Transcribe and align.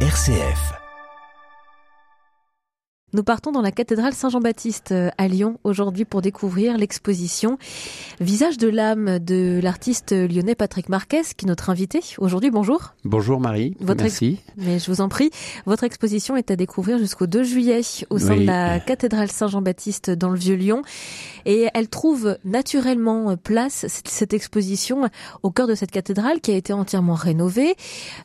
RCF. 0.00 0.85
Nous 3.16 3.24
partons 3.24 3.50
dans 3.50 3.62
la 3.62 3.72
cathédrale 3.72 4.12
Saint-Jean-Baptiste 4.12 4.92
euh, 4.92 5.08
à 5.16 5.26
Lyon 5.26 5.58
aujourd'hui 5.64 6.04
pour 6.04 6.20
découvrir 6.20 6.76
l'exposition 6.76 7.56
Visage 8.20 8.58
de 8.58 8.68
l'âme 8.68 9.20
de 9.20 9.58
l'artiste 9.62 10.12
lyonnais 10.12 10.54
Patrick 10.54 10.90
Marquez 10.90 11.22
qui 11.34 11.46
est 11.46 11.48
notre 11.48 11.70
invité 11.70 12.00
aujourd'hui. 12.18 12.50
Bonjour. 12.50 12.92
Bonjour 13.06 13.40
Marie. 13.40 13.74
Votre 13.80 14.02
Merci. 14.02 14.40
Mais 14.58 14.78
je 14.78 14.90
vous 14.90 15.00
en 15.00 15.08
prie. 15.08 15.30
Votre 15.64 15.84
exposition 15.84 16.36
est 16.36 16.50
à 16.50 16.56
découvrir 16.56 16.98
jusqu'au 16.98 17.26
2 17.26 17.42
juillet 17.42 17.80
au 18.10 18.18
sein 18.18 18.34
Oui. 18.34 18.40
de 18.42 18.46
la 18.48 18.80
cathédrale 18.80 19.30
Saint-Jean-Baptiste 19.30 20.10
dans 20.10 20.28
le 20.28 20.38
Vieux-Lyon. 20.38 20.82
Et 21.46 21.68
elle 21.72 21.88
trouve 21.88 22.36
naturellement 22.44 23.34
place, 23.38 23.86
cette, 23.88 24.08
cette 24.08 24.34
exposition, 24.34 25.08
au 25.42 25.50
cœur 25.50 25.66
de 25.66 25.74
cette 25.74 25.90
cathédrale 25.90 26.42
qui 26.42 26.50
a 26.50 26.54
été 26.54 26.74
entièrement 26.74 27.14
rénovée. 27.14 27.76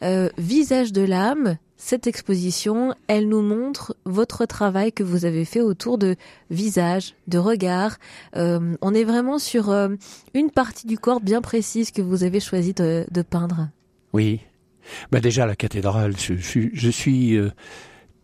Euh, 0.03 0.27
Visage 0.37 0.91
de 0.91 1.03
l'âme, 1.03 1.55
cette 1.83 2.05
exposition, 2.05 2.93
elle 3.07 3.27
nous 3.27 3.41
montre 3.41 3.95
votre 4.05 4.45
travail 4.45 4.91
que 4.91 5.03
vous 5.03 5.25
avez 5.25 5.45
fait 5.45 5.61
autour 5.61 5.97
de 5.97 6.15
visage, 6.49 7.15
de 7.27 7.37
regard. 7.37 7.97
Euh, 8.35 8.75
on 8.81 8.93
est 8.93 9.03
vraiment 9.03 9.39
sur 9.39 9.71
euh, 9.71 9.89
une 10.33 10.51
partie 10.51 10.85
du 10.85 10.97
corps 10.97 11.21
bien 11.21 11.41
précise 11.41 11.91
que 11.91 12.01
vous 12.01 12.23
avez 12.23 12.39
choisi 12.39 12.73
de, 12.73 13.05
de 13.09 13.21
peindre. 13.23 13.69
Oui. 14.13 14.41
Bah 15.11 15.19
déjà 15.19 15.45
la 15.45 15.55
cathédrale, 15.55 16.15
je, 16.17 16.35
je, 16.35 16.59
je 16.71 16.89
suis 16.89 17.35
euh, 17.35 17.49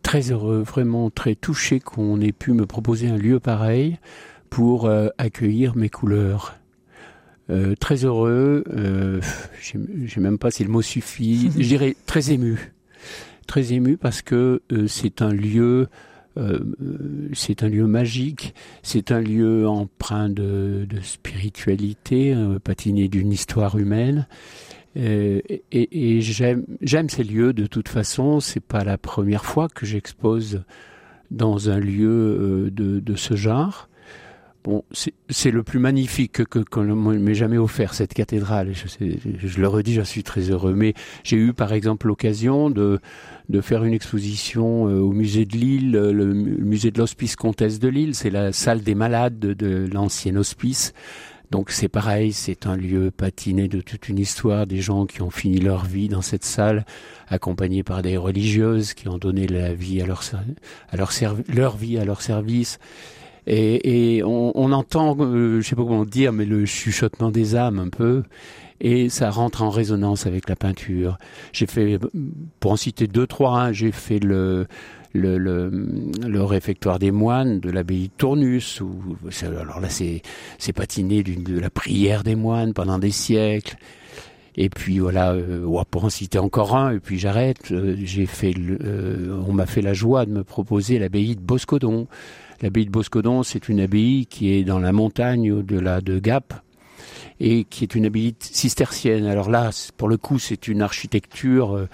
très 0.04 0.32
heureux, 0.32 0.62
vraiment 0.62 1.10
très 1.10 1.36
touché 1.36 1.80
qu'on 1.80 2.22
ait 2.22 2.32
pu 2.32 2.54
me 2.54 2.66
proposer 2.66 3.10
un 3.10 3.18
lieu 3.18 3.40
pareil 3.40 3.98
pour 4.50 4.90
accueillir 5.18 5.76
mes 5.76 5.90
couleurs. 5.90 6.56
Euh, 7.50 7.76
très 7.80 8.04
heureux, 8.04 8.64
euh, 8.74 9.22
je 9.62 9.78
je 10.06 10.14
sais 10.14 10.20
même 10.20 10.38
pas 10.38 10.52
si 10.52 10.64
le 10.64 10.70
mot 10.70 10.82
suffit, 10.82 11.50
je 11.58 11.68
dirais 11.68 11.96
très 12.06 12.32
ému. 12.32 12.74
Très 13.48 13.74
ému 13.74 13.98
parce 13.98 14.22
que 14.22 14.62
euh, 14.72 14.88
c'est 14.88 15.22
un 15.22 15.32
lieu 15.32 15.88
euh, 16.38 16.60
euh, 16.82 17.30
c'est 17.34 17.64
un 17.64 17.70
lieu 17.70 17.88
magique, 17.88 18.54
c'est 18.84 19.12
un 19.12 19.22
lieu 19.22 19.68
empreint 19.68 20.30
de, 20.30 20.86
spiritualité, 21.02 22.36
patiné 22.64 23.08
d'une 23.08 23.32
histoire 23.32 23.78
humaine. 23.78 24.28
Et 24.96 26.22
j'aime 26.22 27.10
ces 27.10 27.24
lieux 27.24 27.54
de 27.54 27.66
toute 27.66 27.88
façon. 27.88 28.40
C'est 28.40 28.60
pas 28.60 28.84
la 28.84 28.98
première 28.98 29.46
fois 29.46 29.68
que 29.68 29.86
j'expose 29.86 30.64
dans 31.32 31.70
un 31.70 31.80
lieu 31.80 32.70
de, 32.72 33.00
de 33.00 33.16
ce 33.16 33.36
genre. 33.36 33.90
Bon, 34.64 34.84
c'est 35.30 35.52
le 35.52 35.64
plus 35.64 35.80
magnifique 35.80 36.44
que, 36.44 36.60
qu'on 36.60 36.84
m'ait 36.84 37.36
jamais 37.36 37.58
offert 37.58 37.94
cette 37.94 38.14
cathédrale. 38.14 38.74
Je, 38.74 39.06
je 39.38 39.62
le 39.62 39.68
redis, 39.68 39.94
j'en 39.94 40.04
suis 40.04 40.24
très 40.24 40.50
heureux. 40.50 40.74
Mais 40.74 40.94
j'ai 41.24 41.38
eu 41.38 41.54
par 41.54 41.72
exemple 41.72 42.08
l'occasion 42.08 42.70
de 42.70 43.00
faire 43.62 43.86
une 43.86 43.94
exposition 43.94 44.90
euh, 44.90 45.00
au 45.00 45.14
musée 45.14 45.46
de 45.46 45.56
Lille, 45.56 45.92
le 45.92 46.34
mu- 46.34 46.58
musée 46.58 46.92
de 46.92 47.00
l'Hospice 47.00 47.38
Comtesse 47.38 47.80
de 47.80 47.88
Lille. 47.88 48.14
C'est 48.14 48.30
la 48.30 48.52
salle 48.52 48.82
des 48.82 48.94
malades 48.96 49.40
de, 49.40 49.88
l'ancien 49.94 50.36
hospice. 50.36 50.94
Donc 51.50 51.72
c'est 51.72 51.88
pareil, 51.88 52.34
c'est 52.34 52.68
un 52.68 52.76
lieu 52.76 53.10
patiné 53.10 53.70
de 53.70 53.80
toute 53.80 54.10
une 54.10 54.20
histoire, 54.20 54.68
des 54.68 54.82
gens 54.82 55.06
qui 55.06 55.22
ont 55.22 55.30
fini 55.30 55.60
leur 55.60 55.86
vie 55.86 56.10
dans 56.10 56.22
cette 56.22 56.44
salle, 56.44 56.86
accompagnés 57.30 57.84
par 57.84 58.02
des 58.02 58.18
religieuses 58.18 58.94
qui 58.94 59.08
ont 59.08 59.18
donné 59.18 59.48
la 59.48 59.74
vie 59.74 60.02
à 60.02 60.06
leur, 60.06 60.24
leur 61.48 61.78
vie 61.78 61.98
à 61.98 62.04
leur 62.04 62.22
service. 62.22 62.80
Et, 63.50 64.18
et 64.18 64.24
on, 64.24 64.52
on 64.56 64.74
entend, 64.74 65.16
euh, 65.20 65.62
je 65.62 65.68
sais 65.68 65.76
pas 65.78 65.84
comment 65.84 66.04
dire, 66.04 66.34
mais 66.34 66.46
le 66.46 66.66
chuchotement 66.66 67.32
des 67.32 67.56
âmes 67.56 67.80
un 67.80 67.88
peu, 67.88 68.24
et 68.82 69.08
ça 69.08 69.30
rentre 69.30 69.64
en 69.64 69.70
résonance 69.70 70.28
avec 70.28 70.50
la 70.50 70.58
peinture. 70.58 71.18
J'ai 71.54 71.66
fait, 71.66 71.98
pour 72.60 72.74
en 72.74 72.76
citer 72.76 73.08
deux, 73.08 73.26
trois, 73.26 73.58
hein, 73.58 73.72
j'ai 73.72 73.94
fait 73.94 74.20
le, 74.20 74.68
le, 75.14 75.38
le, 75.38 75.72
le 76.28 76.44
réfectoire 76.44 77.00
des 77.00 77.12
moines 77.12 77.62
de 77.62 77.72
l'abbaye 77.72 78.10
de 78.10 78.14
Tournus. 78.18 78.82
Où, 78.82 79.02
alors 79.42 79.80
là, 79.80 79.90
c'est 79.90 80.22
c'est 80.58 80.74
patiné 80.74 81.24
de 81.24 81.58
la 81.58 81.70
prière 81.70 82.24
des 82.24 82.36
moines 82.36 82.74
pendant 82.74 83.00
des 83.00 83.12
siècles. 83.12 83.78
Et 84.60 84.70
puis 84.70 84.98
voilà, 84.98 85.34
euh, 85.34 85.64
ouais, 85.64 85.84
pour 85.92 86.06
en 86.06 86.10
citer 86.10 86.40
encore 86.40 86.76
un, 86.76 86.96
et 86.96 87.00
puis 87.00 87.20
j'arrête. 87.20 87.72
euh, 87.72 87.96
J'ai 88.04 88.26
fait, 88.26 88.56
euh, 88.58 89.40
on 89.48 89.54
m'a 89.54 89.68
fait 89.68 89.84
la 89.84 89.94
joie 89.94 90.26
de 90.26 90.32
me 90.32 90.44
proposer 90.44 90.98
l'abbaye 90.98 91.36
de 91.36 91.42
Boscodon. 91.42 92.08
L'abbaye 92.62 92.86
de 92.86 92.90
Boscodon, 92.90 93.44
c'est 93.44 93.70
une 93.70 93.80
abbaye 93.80 94.26
qui 94.26 94.52
est 94.54 94.64
dans 94.64 94.80
la 94.80 94.92
montagne 94.92 95.52
au-delà 95.52 96.02
de 96.02 96.18
Gap 96.18 96.56
et 97.40 97.66
qui 97.66 97.84
est 97.84 97.94
une 97.94 98.08
abbaye 98.08 98.34
cistercienne. 98.40 99.28
Alors 99.28 99.52
là, 99.52 99.70
pour 99.96 100.08
le 100.08 100.18
coup, 100.18 100.40
c'est 100.40 100.68
une 100.68 100.82
architecture 100.82 101.76
euh, 101.76 101.88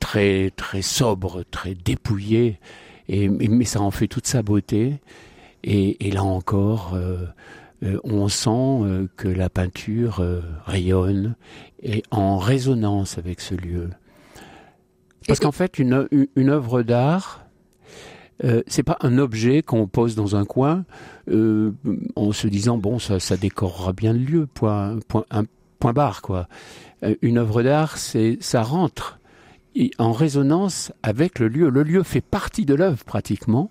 très 0.00 0.50
très 0.56 0.82
sobre, 0.82 1.44
très 1.52 1.76
dépouillée, 1.76 2.58
et, 3.08 3.28
mais 3.28 3.64
ça 3.64 3.80
en 3.80 3.92
fait 3.92 4.08
toute 4.08 4.26
sa 4.26 4.42
beauté. 4.42 4.94
Et, 5.62 6.08
et 6.08 6.10
là 6.10 6.24
encore, 6.24 6.96
euh, 7.82 7.98
on 8.04 8.28
sent 8.28 8.50
euh, 8.50 9.06
que 9.16 9.28
la 9.28 9.48
peinture 9.48 10.20
euh, 10.20 10.40
rayonne 10.64 11.36
et 11.82 12.02
en 12.10 12.38
résonance 12.38 13.18
avec 13.18 13.40
ce 13.40 13.54
lieu. 13.54 13.90
Parce 15.26 15.40
qu'en 15.40 15.52
fait, 15.52 15.78
une, 15.78 15.92
œuvre 16.48 16.82
d'art, 16.82 17.44
c'est 18.66 18.82
pas 18.82 18.96
un 19.02 19.18
objet 19.18 19.62
qu'on 19.62 19.86
pose 19.86 20.14
dans 20.14 20.36
un 20.36 20.46
coin 20.46 20.86
en 21.30 22.32
se 22.32 22.48
disant 22.48 22.78
bon 22.78 22.98
ça, 22.98 23.20
ça 23.20 23.36
décorera 23.36 23.92
bien 23.92 24.14
le 24.14 24.20
lieu, 24.20 24.46
point, 24.46 24.98
point, 25.06 25.26
un 25.30 25.44
point 25.80 25.92
barre 25.92 26.22
quoi. 26.22 26.48
Une 27.20 27.36
œuvre 27.36 27.62
d'art, 27.62 27.98
c'est 27.98 28.38
ça 28.40 28.62
rentre 28.62 29.18
et 29.74 29.90
en 29.98 30.12
résonance 30.12 30.92
avec 31.02 31.38
le 31.38 31.48
lieu. 31.48 31.68
Le 31.68 31.82
lieu 31.82 32.02
fait 32.02 32.22
partie 32.22 32.64
de 32.64 32.74
l'œuvre 32.74 33.04
pratiquement, 33.04 33.70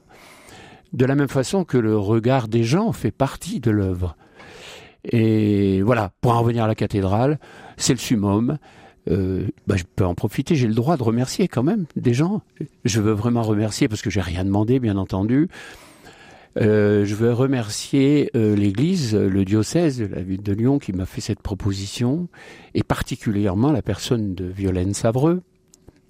de 0.94 1.06
la 1.06 1.16
même 1.16 1.28
façon 1.28 1.64
que 1.64 1.78
le 1.78 1.98
regard 1.98 2.48
des 2.48 2.64
gens 2.64 2.92
fait 2.92 3.12
partie 3.12 3.60
de 3.60 3.72
l'œuvre. 3.72 4.16
Et 5.04 5.82
voilà, 5.82 6.12
pour 6.22 6.34
en 6.34 6.42
revenir 6.42 6.64
à 6.64 6.68
la 6.68 6.76
cathédrale, 6.76 7.40
c'est 7.78 7.94
le 7.94 8.00
summum. 8.00 8.58
Euh, 9.10 9.48
bah, 9.68 9.76
je 9.78 9.84
peux 9.96 10.06
en 10.06 10.16
profiter, 10.16 10.56
j'ai 10.56 10.68
le 10.68 10.74
droit 10.74 10.98
de 10.98 11.04
remercier 11.04 11.48
quand 11.48 11.64
même 11.64 11.86
des 11.96 12.14
gens. 12.14 12.42
Je 12.84 13.00
veux 13.00 13.14
vraiment 13.14 13.42
remercier 13.42 13.88
parce 13.88 14.02
que 14.02 14.10
j'ai 14.10 14.22
rien 14.22 14.44
demandé, 14.44 14.80
bien 14.80 14.98
entendu. 14.98 15.48
Euh, 16.60 17.06
je 17.06 17.16
veux 17.16 17.32
remercier 17.32 18.32
euh, 18.36 18.56
l'Église, 18.56 19.16
le 19.16 19.46
diocèse 19.46 20.00
de 20.00 20.08
la 20.08 20.22
ville 20.22 20.42
de 20.42 20.54
Lyon 20.54 20.80
qui 20.80 20.92
m'a 20.92 21.06
fait 21.06 21.22
cette 21.22 21.42
proposition, 21.42 22.28
et 22.74 22.84
particulièrement 22.84 23.72
la 23.72 23.84
personne 23.84 24.34
de 24.34 24.46
Violaine 24.46 24.94
Savreux, 24.94 25.42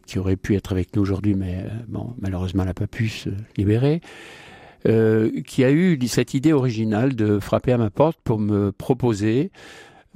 qui 0.05 0.19
aurait 0.19 0.37
pu 0.37 0.55
être 0.55 0.71
avec 0.71 0.95
nous 0.95 1.01
aujourd'hui, 1.01 1.35
mais 1.35 1.65
malheureusement 2.21 2.63
elle 2.63 2.69
n'a 2.69 2.73
pas 2.73 2.87
pu 2.87 3.09
se 3.09 3.29
libérer, 3.57 3.99
qui 5.45 5.63
a 5.63 5.71
eu 5.71 5.99
cette 6.07 6.33
idée 6.33 6.53
originale 6.53 7.15
de 7.15 7.39
frapper 7.39 7.73
à 7.73 7.77
ma 7.77 7.89
porte 7.89 8.17
pour 8.23 8.39
me 8.39 8.71
proposer 8.71 9.51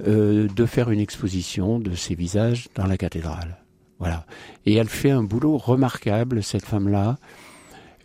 euh, 0.08 0.48
de 0.56 0.66
faire 0.66 0.90
une 0.92 1.00
exposition 1.00 1.80
de 1.80 1.94
ses 1.94 2.16
visages 2.16 2.70
dans 2.76 2.86
la 2.86 2.98
cathédrale. 2.98 3.58
Voilà. 4.00 4.26
Et 4.66 4.74
elle 4.76 4.88
fait 4.90 5.12
un 5.12 5.24
boulot 5.24 5.58
remarquable, 5.58 6.42
cette 6.42 6.66
femme-là. 6.66 7.18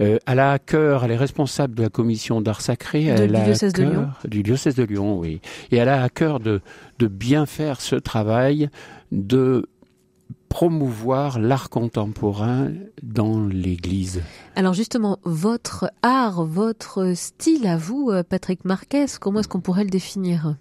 Euh, 0.02 0.18
elle 0.26 0.40
a 0.40 0.52
à 0.52 0.58
cœur, 0.58 1.04
elle 1.04 1.12
est 1.12 1.16
responsable 1.16 1.74
de 1.74 1.82
la 1.84 1.88
commission 1.88 2.42
d'art 2.42 2.60
sacré. 2.60 3.04
De- 3.04 3.22
elle 3.22 3.30
du 3.30 3.36
a 3.36 3.40
à 3.40 3.44
diocèse 3.44 3.72
de 3.72 3.82
Lyon. 3.84 4.08
Du 4.28 4.42
diocèse 4.42 4.74
de 4.74 4.82
Lyon, 4.84 5.18
oui. 5.18 5.40
Et 5.70 5.76
elle 5.76 5.88
a 5.88 6.02
à 6.02 6.08
cœur 6.10 6.38
de, 6.40 6.60
de 6.98 7.06
bien 7.06 7.46
faire 7.46 7.80
ce 7.80 7.96
travail 7.96 8.68
de 9.10 9.66
promouvoir 10.48 11.38
l'art 11.38 11.68
contemporain 11.70 12.72
dans 13.02 13.46
l'Église. 13.46 14.22
Alors 14.54 14.74
justement, 14.74 15.18
votre 15.24 15.90
art, 16.02 16.44
votre 16.44 17.12
style 17.14 17.66
à 17.66 17.76
vous, 17.76 18.10
euh, 18.10 18.22
Patrick 18.22 18.64
Marquez, 18.64 19.06
comment 19.20 19.40
est-ce 19.40 19.48
qu'on 19.48 19.60
pourrait 19.60 19.84
le 19.84 19.90
définir? 19.90 20.56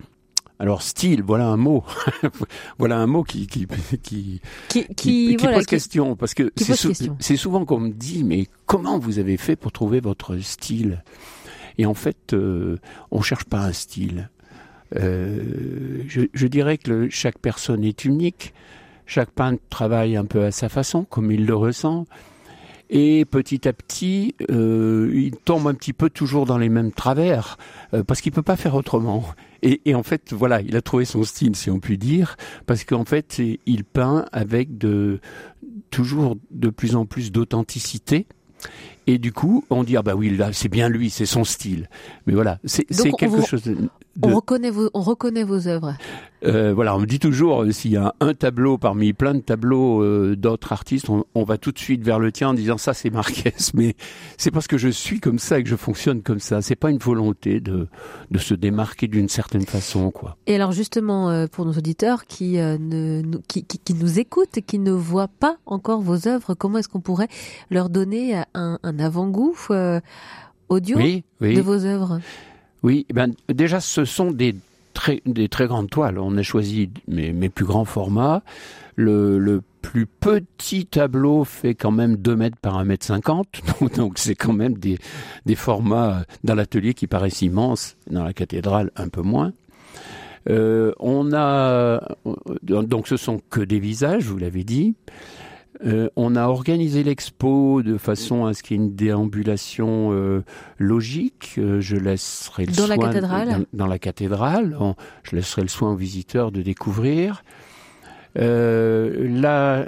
Alors 0.59 0.81
style, 0.83 1.21
voilà 1.21 1.47
un 1.47 1.57
mot, 1.57 1.83
voilà 2.79 2.97
un 2.97 3.07
mot 3.07 3.23
qui 3.23 3.45
qui 3.45 3.67
qui, 3.67 3.97
Qui, 3.99 4.39
qui, 4.69 4.85
qui, 4.95 4.95
qui 4.95 5.35
voilà, 5.37 5.57
pose 5.57 5.65
qui- 5.65 5.69
question 5.71 6.15
parce 6.15 6.33
que 6.33 6.51
c'est 6.55 6.75
sou- 6.75 6.93
souvent 7.37 7.65
qu'on 7.65 7.79
me 7.81 7.89
dit 7.91 8.23
mais 8.23 8.47
comment 8.65 8.97
vous 8.97 9.19
avez 9.19 9.35
fait 9.37 9.55
pour 9.57 9.71
trouver 9.73 9.99
votre 9.99 10.37
style? 10.37 11.03
Et 11.77 11.85
en 11.85 11.93
fait, 11.93 12.31
euh, 12.33 12.77
on 13.11 13.21
cherche 13.21 13.43
pas 13.43 13.59
un 13.65 13.73
style. 13.73 14.29
Euh, 14.95 16.03
je, 16.07 16.21
je 16.33 16.47
dirais 16.47 16.77
que 16.77 16.89
le- 16.91 17.09
chaque 17.09 17.37
personne 17.39 17.83
est 17.83 18.05
unique. 18.05 18.53
Chaque 19.05 19.31
peintre 19.31 19.61
travaille 19.69 20.15
un 20.15 20.25
peu 20.25 20.43
à 20.45 20.51
sa 20.51 20.69
façon, 20.69 21.03
comme 21.05 21.31
il 21.31 21.45
le 21.45 21.55
ressent. 21.55 22.05
Et 22.91 23.25
petit 23.25 23.67
à 23.67 23.73
petit, 23.73 24.35
euh, 24.51 25.11
il 25.13 25.35
tombe 25.37 25.67
un 25.67 25.73
petit 25.73 25.93
peu 25.93 26.09
toujours 26.09 26.45
dans 26.45 26.59
les 26.59 26.69
mêmes 26.69 26.91
travers, 26.91 27.57
euh, 27.95 28.03
parce 28.03 28.21
qu'il 28.21 28.31
peut 28.31 28.43
pas 28.43 28.55
faire 28.57 28.75
autrement. 28.75 29.23
Et, 29.63 29.81
et 29.85 29.95
en 29.95 30.03
fait, 30.03 30.33
voilà, 30.33 30.61
il 30.61 30.75
a 30.75 30.81
trouvé 30.81 31.05
son 31.05 31.23
style, 31.23 31.55
si 31.55 31.71
on 31.71 31.79
peut 31.79 31.97
dire, 31.97 32.37
parce 32.67 32.83
qu'en 32.83 33.03
fait, 33.03 33.41
il 33.65 33.83
peint 33.85 34.25
avec 34.31 34.77
de 34.77 35.19
toujours 35.89 36.37
de 36.51 36.69
plus 36.69 36.95
en 36.95 37.05
plus 37.07 37.31
d'authenticité. 37.31 38.27
Et 39.07 39.17
du 39.17 39.31
coup, 39.31 39.63
on 39.71 39.83
dit 39.83 39.97
ah 39.97 40.03
bah 40.03 40.15
oui, 40.15 40.35
là, 40.35 40.51
c'est 40.53 40.69
bien 40.69 40.87
lui, 40.89 41.09
c'est 41.09 41.25
son 41.25 41.43
style. 41.43 41.89
Mais 42.27 42.33
voilà, 42.33 42.59
c'est 42.65 42.85
quelque 42.85 43.25
vous- 43.25 43.45
chose. 43.45 43.63
De... 43.63 43.77
on, 44.21 44.35
reconnaît 44.35 44.69
vos, 44.69 44.89
on 44.93 45.01
reconnaît 45.01 45.43
vos 45.43 45.67
œuvres. 45.67 45.95
Euh, 46.43 46.73
voilà, 46.73 46.95
on 46.95 46.99
me 46.99 47.05
dit 47.05 47.19
toujours, 47.19 47.63
euh, 47.63 47.71
s'il 47.71 47.91
y 47.91 47.97
a 47.97 48.13
un 48.19 48.33
tableau 48.33 48.77
parmi 48.77 49.13
plein 49.13 49.33
de 49.33 49.39
tableaux 49.39 50.03
euh, 50.03 50.35
d'autres 50.35 50.71
artistes, 50.71 51.07
on, 51.09 51.43
va 51.43 51.57
tout 51.57 51.71
de 51.71 51.79
suite 51.79 52.03
vers 52.03 52.19
le 52.19 52.31
tien 52.31 52.49
en 52.49 52.53
disant 52.53 52.77
ça 52.77 52.93
c'est 52.93 53.09
Marquez. 53.09 53.53
Mais 53.73 53.95
c'est 54.37 54.51
parce 54.51 54.67
que 54.67 54.77
je 54.77 54.89
suis 54.89 55.19
comme 55.19 55.39
ça 55.39 55.59
et 55.59 55.63
que 55.63 55.69
je 55.69 55.75
fonctionne 55.75 56.21
comme 56.21 56.39
ça. 56.39 56.61
C'est 56.61 56.75
pas 56.75 56.91
une 56.91 56.97
volonté 56.97 57.59
de, 57.59 57.87
de 58.29 58.37
se 58.37 58.53
démarquer 58.53 59.07
d'une 59.07 59.29
certaine 59.29 59.65
façon, 59.65 60.11
quoi. 60.11 60.37
Et 60.45 60.55
alors 60.55 60.71
justement, 60.71 61.47
pour 61.47 61.65
nos 61.65 61.73
auditeurs 61.73 62.25
qui, 62.25 62.57
ne, 62.57 63.23
qui, 63.47 63.63
qui, 63.65 63.93
nous 63.93 64.19
écoutent 64.19 64.57
et 64.57 64.61
qui 64.61 64.79
ne 64.79 64.91
voient 64.91 65.27
pas 65.27 65.57
encore 65.65 66.01
vos 66.01 66.27
œuvres, 66.27 66.53
comment 66.53 66.77
est-ce 66.77 66.89
qu'on 66.89 67.01
pourrait 67.01 67.29
leur 67.71 67.89
donner 67.89 68.35
un, 68.53 68.79
un 68.81 68.99
avant-goût 68.99 69.55
audio 70.69 70.97
de 71.41 71.61
vos 71.61 71.85
œuvres? 71.85 72.19
Oui, 72.85 73.07
ben 73.11 73.33
déjà 73.49 73.79
ce 73.79 74.05
sont 74.05 74.29
des 74.29 74.53
très, 74.93 75.23
des 75.25 75.49
très 75.49 75.65
grandes 75.65 75.89
toiles. 75.89 76.19
On 76.19 76.37
a 76.37 76.43
choisi 76.43 76.91
mes, 77.07 77.33
mes 77.33 77.49
plus 77.49 77.65
grands 77.65 77.83
formats. 77.83 78.43
Le, 78.95 79.39
le, 79.39 79.63
plus 79.81 80.05
petit 80.05 80.85
tableau 80.85 81.43
fait 81.45 81.73
quand 81.73 81.89
même 81.89 82.15
2 82.15 82.35
mètres 82.35 82.57
par 82.57 82.77
1 82.77 82.85
mètre 82.85 83.03
50. 83.03 83.47
Donc 83.95 84.19
c'est 84.19 84.35
quand 84.35 84.53
même 84.53 84.75
des, 84.75 84.99
des 85.47 85.55
formats 85.55 86.25
dans 86.43 86.53
l'atelier 86.53 86.93
qui 86.93 87.07
paraissent 87.07 87.41
immenses, 87.41 87.97
dans 88.07 88.23
la 88.23 88.33
cathédrale 88.33 88.91
un 88.95 89.09
peu 89.09 89.21
moins. 89.21 89.51
Euh, 90.47 90.91
on 90.99 91.33
a 91.33 92.07
donc 92.61 93.07
ce 93.07 93.17
sont 93.17 93.41
que 93.49 93.61
des 93.61 93.79
visages, 93.79 94.25
vous 94.25 94.37
l'avez 94.37 94.63
dit. 94.63 94.93
Euh, 95.83 96.09
on 96.15 96.35
a 96.35 96.47
organisé 96.47 97.03
l'expo 97.03 97.83
de 97.83 97.97
façon 97.97 98.45
à 98.45 98.53
ce 98.53 98.63
qu'il 98.63 98.77
y 98.77 98.79
ait 98.79 98.83
une 98.83 98.95
déambulation 98.95 100.11
euh, 100.11 100.43
logique. 100.77 101.55
Euh, 101.57 101.81
je 101.81 101.97
laisserai 101.97 102.65
le 102.65 102.71
dans 102.71 102.85
soin 102.85 102.95
la 102.95 102.97
cathédrale. 102.97 103.65
Dans, 103.73 103.87
la 103.87 103.99
cathédrale, 103.99 104.77
je 105.23 105.35
laisserai 105.35 105.63
le 105.63 105.67
soin 105.67 105.91
aux 105.91 105.95
visiteurs 105.95 106.51
de 106.51 106.61
découvrir. 106.61 107.43
là, 108.35 109.85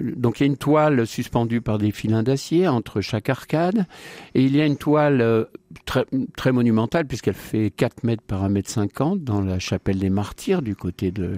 donc 0.00 0.40
il 0.40 0.42
y 0.42 0.44
a 0.44 0.46
une 0.46 0.56
toile 0.56 1.06
suspendue 1.06 1.60
par 1.60 1.78
des 1.78 1.90
filins 1.90 2.22
d'acier 2.22 2.68
entre 2.68 3.00
chaque 3.00 3.28
arcade, 3.28 3.86
et 4.34 4.42
il 4.42 4.56
y 4.56 4.60
a 4.60 4.66
une 4.66 4.76
toile 4.76 5.46
très, 5.84 6.04
très 6.36 6.52
monumentale 6.52 7.06
puisqu'elle 7.06 7.34
fait 7.34 7.70
4 7.70 8.04
mètres 8.04 8.22
par 8.22 8.44
1 8.44 8.50
mètre 8.50 8.70
50 8.70 9.24
dans 9.24 9.40
la 9.40 9.58
chapelle 9.58 9.98
des 9.98 10.10
martyrs 10.10 10.62
du 10.62 10.76
côté 10.76 11.10
de 11.10 11.36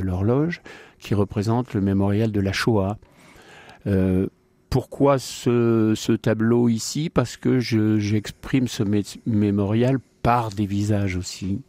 l'horloge, 0.00 0.62
qui 0.98 1.14
représente 1.14 1.74
le 1.74 1.80
mémorial 1.80 2.32
de 2.32 2.40
la 2.40 2.52
Shoah. 2.52 2.96
Euh, 3.86 4.26
pourquoi 4.70 5.18
ce, 5.18 6.16
tableau 6.16 6.68
ici? 6.68 7.10
Parce 7.10 7.36
que 7.36 7.60
j'exprime 7.60 8.66
ce 8.68 8.82
mémorial 9.26 9.98
par 10.22 10.50
des 10.50 10.66
visages 10.66 11.16
aussi. 11.16 11.60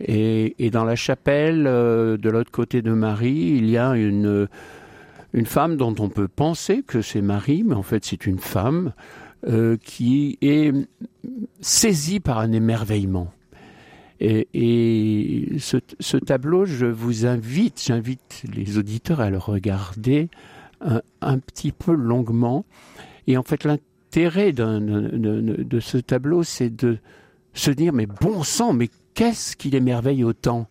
Et, 0.00 0.70
dans 0.72 0.84
la 0.84 0.96
chapelle, 0.96 1.66
euh, 1.66 2.16
de 2.16 2.28
l'autre 2.30 2.50
côté 2.50 2.82
de 2.82 2.92
Marie, 2.92 3.54
il 3.58 3.70
y 3.70 3.78
a 3.78 3.94
une, 3.94 4.48
femme 5.44 5.76
dont 5.76 5.94
on 6.00 6.08
peut 6.08 6.28
penser 6.28 6.82
que 6.82 7.00
c'est 7.00 7.22
Marie, 7.22 7.62
mais 7.64 7.74
en 7.74 7.82
fait 7.82 8.04
c'est 8.04 8.26
une 8.26 8.38
femme 8.38 8.92
euh, 9.46 9.76
qui 9.76 10.38
est 10.42 10.72
saisie 11.60 12.18
par 12.18 12.38
un 12.38 12.50
émerveillement. 12.50 13.32
Et, 14.20 15.58
ce, 15.58 16.16
tableau, 16.16 16.64
je 16.64 16.86
vous 16.86 17.26
invite, 17.26 17.82
j'invite 17.84 18.42
les 18.52 18.78
auditeurs 18.78 19.20
à 19.20 19.30
le 19.30 19.38
regarder 19.38 20.28
un, 21.20 21.38
petit 21.38 21.72
peu 21.72 21.92
longuement. 21.94 22.64
Et 23.26 23.36
en 23.36 23.42
fait, 23.42 23.64
l'intérêt 23.64 24.52
de, 24.52 25.80
ce 25.80 25.98
tableau, 25.98 26.42
c'est 26.42 26.70
de 26.70 26.98
se 27.54 27.70
dire, 27.70 27.92
mais 27.92 28.06
bon 28.06 28.42
sang, 28.42 28.72
mais 28.72 28.88
qu'est-ce 29.14 29.56
qu'il 29.56 29.74
émerveille 29.74 30.24
autant? 30.24 30.68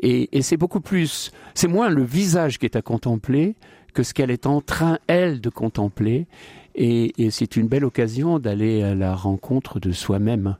Et, 0.00 0.42
c'est 0.42 0.56
beaucoup 0.56 0.80
plus, 0.80 1.32
c'est 1.54 1.68
moins 1.68 1.88
le 1.88 2.02
visage 2.02 2.58
qui 2.58 2.66
est 2.66 2.76
à 2.76 2.82
contempler 2.82 3.54
que 3.94 4.02
ce 4.02 4.12
qu'elle 4.12 4.30
est 4.30 4.46
en 4.46 4.60
train, 4.60 4.98
elle, 5.06 5.40
de 5.40 5.50
contempler. 5.50 6.26
Et, 6.74 7.12
c'est 7.30 7.56
une 7.56 7.68
belle 7.68 7.84
occasion 7.84 8.38
d'aller 8.38 8.82
à 8.82 8.94
la 8.94 9.14
rencontre 9.14 9.78
de 9.78 9.92
soi-même. 9.92 10.56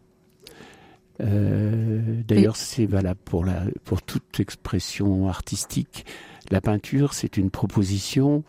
Euh, 1.20 2.22
d'ailleurs, 2.26 2.56
c'est 2.56 2.86
valable 2.86 3.20
pour, 3.24 3.44
la, 3.44 3.62
pour 3.84 4.02
toute 4.02 4.40
expression 4.40 5.28
artistique. 5.28 6.04
La 6.50 6.60
peinture, 6.60 7.14
c'est 7.14 7.36
une 7.36 7.50
proposition 7.50 8.44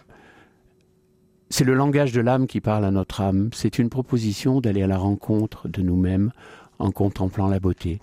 c'est 1.50 1.64
le 1.64 1.74
langage 1.74 2.12
de 2.12 2.22
l'âme 2.22 2.48
qui 2.48 2.62
parle 2.62 2.86
à 2.86 2.92
notre 2.92 3.22
âme. 3.22 3.50
C'est 3.54 3.80
une 3.80 3.90
proposition 3.90 4.62
d'aller 4.62 4.84
à 4.84 4.88
la 4.88 4.98
rencontre 4.98 5.68
de 5.68 5.82
nous-mêmes 5.82 6.32
en 6.80 6.92
contemplant 6.92 7.48
la 7.48 7.60
beauté. 7.60 8.00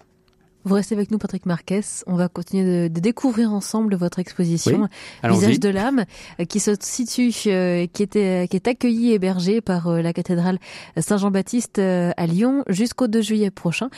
Vous 0.64 0.74
restez 0.74 0.94
avec 0.94 1.10
nous, 1.10 1.18
Patrick 1.18 1.44
Marquez. 1.44 1.80
On 2.06 2.14
va 2.14 2.28
continuer 2.28 2.88
de, 2.88 3.00
découvrir 3.00 3.52
ensemble 3.52 3.96
votre 3.96 4.20
exposition 4.20 4.88
Visage 5.24 5.58
de 5.58 5.68
l'âme, 5.68 6.04
euh, 6.38 6.44
qui 6.44 6.60
se 6.60 6.76
situe, 6.78 7.32
euh, 7.46 7.86
qui 7.92 8.02
était, 8.02 8.46
qui 8.48 8.56
est 8.56 8.68
accueillie 8.68 9.10
et 9.10 9.14
hébergée 9.14 9.60
par 9.60 9.88
euh, 9.88 10.02
la 10.02 10.12
cathédrale 10.12 10.58
Saint-Jean-Baptiste 10.96 11.80
à 11.80 12.26
Lyon 12.26 12.62
jusqu'au 12.68 13.08
2 13.08 13.20
juillet 13.20 13.50
prochain. 13.50 13.90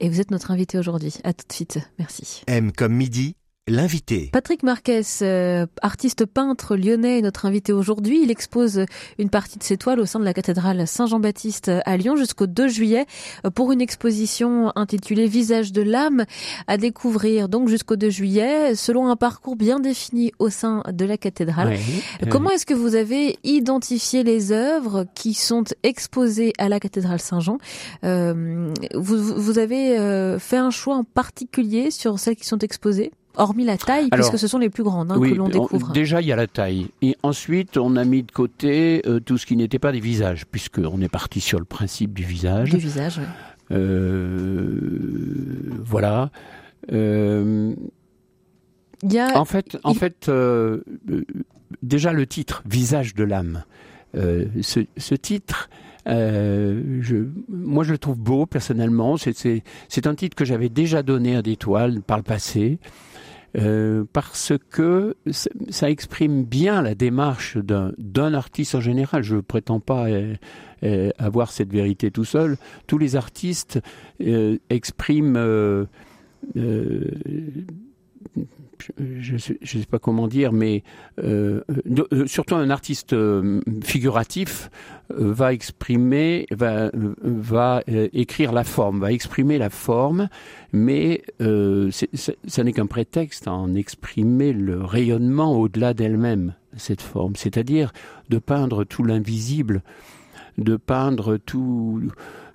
Et 0.00 0.10
vous 0.10 0.20
êtes 0.20 0.30
notre 0.30 0.50
invité 0.50 0.78
aujourd'hui. 0.78 1.14
À 1.24 1.32
tout 1.32 1.46
de 1.48 1.52
suite. 1.52 1.78
Merci. 1.98 2.42
M 2.46 2.72
comme 2.72 2.92
midi 2.92 3.34
L'invité. 3.68 4.30
Patrick 4.32 4.64
Marquez, 4.64 5.02
euh, 5.22 5.64
artiste 5.80 6.26
peintre 6.26 6.76
lyonnais, 6.76 7.18
est 7.18 7.22
notre 7.22 7.46
invité 7.46 7.72
aujourd'hui. 7.72 8.20
Il 8.22 8.30
expose 8.30 8.84
une 9.18 9.30
partie 9.30 9.58
de 9.58 9.62
ses 9.62 9.76
toiles 9.76 10.00
au 10.00 10.06
sein 10.06 10.18
de 10.18 10.24
la 10.24 10.34
cathédrale 10.34 10.88
Saint-Jean-Baptiste 10.88 11.70
à 11.84 11.96
Lyon 11.96 12.16
jusqu'au 12.16 12.48
2 12.48 12.66
juillet 12.66 13.06
euh, 13.46 13.50
pour 13.50 13.70
une 13.70 13.80
exposition 13.80 14.72
intitulée 14.74 15.28
Visage 15.28 15.72
de 15.72 15.82
l'âme 15.82 16.24
à 16.66 16.78
découvrir 16.78 17.48
donc 17.48 17.68
jusqu'au 17.68 17.94
2 17.94 18.10
juillet 18.10 18.74
selon 18.74 19.08
un 19.08 19.14
parcours 19.14 19.54
bien 19.54 19.78
défini 19.78 20.32
au 20.40 20.48
sein 20.48 20.82
de 20.90 21.04
la 21.04 21.16
cathédrale. 21.16 21.78
Comment 22.28 22.50
est-ce 22.50 22.66
que 22.66 22.74
vous 22.74 22.96
avez 22.96 23.38
identifié 23.44 24.24
les 24.24 24.50
œuvres 24.50 25.06
qui 25.14 25.34
sont 25.34 25.64
exposées 25.84 26.54
à 26.58 26.68
la 26.68 26.80
cathédrale 26.80 27.20
Saint-Jean? 27.20 27.58
Euh, 28.04 28.72
vous, 28.94 29.22
vous, 29.40 29.58
avez 29.58 30.38
fait 30.40 30.56
un 30.56 30.70
choix 30.70 30.96
en 30.96 31.04
particulier 31.04 31.90
sur 31.90 32.18
celles 32.18 32.36
qui 32.36 32.46
sont 32.46 32.58
exposées? 32.58 33.12
Hormis 33.36 33.64
la 33.64 33.76
taille, 33.76 34.08
puisque 34.10 34.38
ce 34.38 34.46
sont 34.46 34.58
les 34.58 34.70
plus 34.70 34.82
grandes 34.82 35.12
hein, 35.12 35.20
que 35.20 35.34
l'on 35.34 35.48
découvre. 35.48 35.92
déjà, 35.92 36.20
il 36.20 36.26
y 36.28 36.32
a 36.32 36.36
la 36.36 36.46
taille. 36.46 36.88
Et 37.02 37.16
ensuite, 37.22 37.76
on 37.76 37.96
a 37.96 38.04
mis 38.04 38.22
de 38.22 38.32
côté 38.32 39.02
euh, 39.06 39.20
tout 39.20 39.38
ce 39.38 39.46
qui 39.46 39.56
n'était 39.56 39.78
pas 39.78 39.92
des 39.92 40.00
visages, 40.00 40.46
puisqu'on 40.46 41.00
est 41.00 41.08
parti 41.08 41.40
sur 41.40 41.58
le 41.58 41.64
principe 41.64 42.12
du 42.12 42.24
visage. 42.24 42.70
Du 42.70 42.78
visage, 42.78 43.18
oui. 43.18 43.24
Euh, 43.72 44.80
voilà. 45.84 46.30
Euh, 46.92 47.74
en 49.34 49.44
fait, 49.44 49.78
en 49.84 49.94
fait 49.94 50.30
déjà 51.82 52.12
le 52.12 52.26
titre, 52.26 52.62
Visage 52.66 53.14
de 53.14 53.24
l'âme. 53.24 53.64
Ce, 54.14 54.80
ce, 54.96 55.14
titre, 55.14 55.70
je, 56.04 57.26
moi 57.48 57.84
je 57.84 57.92
le 57.92 57.98
trouve 57.98 58.18
beau 58.18 58.46
personnellement. 58.46 59.16
C'est 59.16 60.06
un 60.06 60.14
titre 60.16 60.34
que 60.34 60.44
j'avais 60.44 60.68
déjà 60.68 61.04
donné 61.04 61.36
à 61.36 61.42
des 61.42 61.56
toiles 61.56 62.02
par 62.02 62.16
le 62.16 62.24
passé. 62.24 62.80
Euh, 63.58 64.04
parce 64.12 64.52
que 64.70 65.16
ça 65.70 65.90
exprime 65.90 66.44
bien 66.44 66.82
la 66.82 66.94
démarche 66.94 67.56
d'un 67.58 68.34
artiste 68.34 68.74
en 68.74 68.80
général. 68.80 69.22
Je 69.22 69.36
ne 69.36 69.40
prétends 69.40 69.80
pas 69.80 70.08
euh, 70.08 70.34
euh, 70.84 71.10
avoir 71.18 71.50
cette 71.50 71.72
vérité 71.72 72.10
tout 72.10 72.24
seul. 72.24 72.56
Tous 72.86 72.98
les 72.98 73.16
artistes 73.16 73.80
expriment 74.70 75.86
je 78.98 79.34
ne 79.34 79.38
sais, 79.38 79.86
pas 79.88 79.98
comment 79.98 80.28
dire, 80.28 80.52
mais 80.52 80.82
euh, 81.22 81.62
euh, 82.12 82.26
surtout 82.26 82.54
un 82.54 82.70
artiste 82.70 83.12
euh, 83.12 83.60
figuratif 83.82 84.70
va 85.10 85.52
exprimer, 85.52 86.46
va, 86.50 87.82
écrire 87.86 88.52
la 88.52 88.62
forme, 88.64 89.00
va 89.00 89.12
exprimer 89.12 89.58
la 89.58 89.70
forme, 89.70 90.28
mais 90.72 91.22
ça 91.40 92.64
n'est 92.64 92.72
qu'un 92.72 92.86
prétexte 92.86 93.48
à 93.48 93.52
en 93.52 93.74
exprimer 93.74 94.52
le 94.52 94.84
rayonnement 94.84 95.58
au-delà 95.58 95.94
d'elle-même, 95.94 96.54
cette 96.76 97.02
forme, 97.02 97.34
c'est-à-dire 97.34 97.92
de 98.28 98.38
peindre 98.38 98.84
tout 98.84 99.02
l'invisible, 99.02 99.82
de 100.58 100.76
peindre 100.76 101.38
tout 101.38 102.02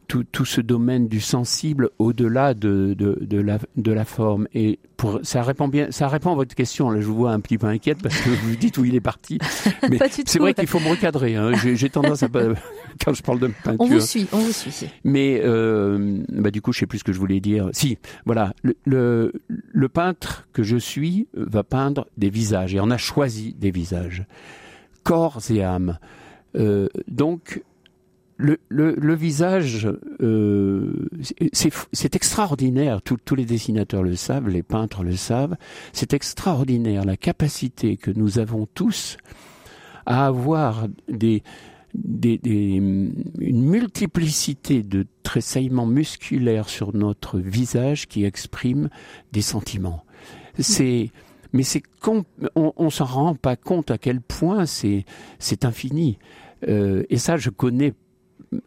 tout, 0.08 0.24
tout, 0.24 0.46
ce 0.46 0.62
domaine 0.62 1.08
du 1.08 1.20
sensible 1.20 1.90
au-delà 2.00 2.54
de, 2.54 2.94
de, 2.98 3.18
de, 3.22 3.40
la, 3.40 3.60
de 3.76 3.92
la 3.92 4.06
forme. 4.06 4.48
Et 4.54 4.80
pour, 4.98 5.20
ça 5.24 5.42
répond 5.44 5.68
bien, 5.68 5.92
ça 5.92 6.08
répond 6.08 6.32
à 6.32 6.36
votre 6.36 6.56
question. 6.56 6.90
Là, 6.90 7.02
je 7.02 7.06
vous 7.06 7.16
vois 7.16 7.32
un 7.32 7.40
petit 7.40 7.58
peu 7.58 7.68
inquiète 7.68 8.02
parce 8.02 8.20
que 8.22 8.30
vous 8.30 8.56
dites 8.56 8.78
où 8.78 8.86
il 8.86 8.96
est 8.96 9.02
parti. 9.02 9.40
Mais 9.90 10.00
c'est 10.26 10.40
vrai 10.40 10.54
qu'il 10.54 10.68
faut 10.68 10.80
me 10.80 10.90
recadrer. 10.90 11.36
Hein. 11.36 11.52
J'ai 11.54 11.90
tendance 11.90 12.24
à 12.24 12.28
quand 13.06 13.14
je 13.14 13.24
parle 13.24 13.40
de 13.40 13.48
peinture. 13.64 13.82
On 13.82 13.88
vous 13.88 14.00
suit, 14.00 14.28
on 14.32 14.40
vous 14.40 14.52
suit. 14.52 14.88
Mais 15.04 15.42
euh, 15.44 16.24
bah, 16.30 16.52
du 16.52 16.62
coup, 16.62 16.74
je 16.74 16.80
sais 16.80 16.88
plus 16.88 17.00
ce 17.00 17.04
que 17.04 17.14
je 17.14 17.20
voulais 17.20 17.40
dire. 17.40 17.70
Si, 17.74 17.98
voilà, 18.26 18.54
le, 18.64 18.76
le, 18.86 19.34
le 19.48 19.90
peintre 19.90 20.48
que 20.54 20.64
je 20.64 20.78
suis 20.78 21.28
va 21.34 21.64
peindre 21.64 22.08
des 22.18 22.30
visages 22.30 22.74
et 22.76 22.80
on 22.80 22.92
a 22.92 22.98
choisi 22.98 23.54
des 23.54 23.72
visages, 23.72 24.26
corps 25.04 25.40
et 25.50 25.64
âme. 25.64 25.98
Euh, 26.56 26.88
donc 27.08 27.64
le, 28.38 29.16
visage, 29.16 29.88
euh, 30.22 31.08
c'est 31.52 32.16
extraordinaire, 32.16 33.02
tous 33.02 33.36
les 33.36 33.46
dessinateurs 33.46 34.04
le 34.04 34.16
savent, 34.16 34.50
les 34.50 34.64
peintres 34.64 35.04
le 35.04 35.16
savent, 35.16 35.56
c'est 35.94 36.14
extraordinaire 36.14 37.06
la 37.06 37.18
capacité 37.18 37.98
que 37.98 38.12
nous 38.12 38.40
avons 38.40 38.68
tous 38.74 39.18
à 40.06 40.26
avoir 40.26 40.88
une 41.08 41.42
multiplicité 43.42 44.84
de 44.84 45.08
tressaillements 45.24 45.88
musculaires 45.88 46.70
sur 46.70 46.94
notre 46.94 47.40
visage 47.40 48.08
qui 48.08 48.26
expriment 48.26 48.90
des 49.32 49.42
sentiments. 49.42 50.04
Mais 51.54 51.64
on, 52.06 52.74
on 52.76 52.90
s'en 52.90 53.06
rend 53.06 53.36
pas 53.36 53.56
compte 53.56 53.90
à 53.90 53.98
quel 53.98 54.20
point 54.20 54.66
c'est 54.66 55.06
c'est 55.40 55.64
infini. 55.64 56.18
Euh, 56.68 57.04
et 57.10 57.18
ça, 57.18 57.38
je 57.38 57.50
connais 57.50 57.94